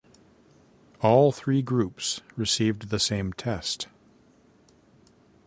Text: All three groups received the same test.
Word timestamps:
All 1.01 1.31
three 1.31 1.61
groups 1.61 2.21
received 2.35 2.89
the 2.89 2.97
same 2.97 3.33
test. 3.33 3.87